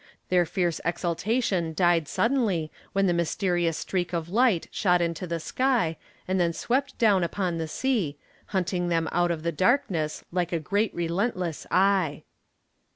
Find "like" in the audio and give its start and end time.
10.31-10.51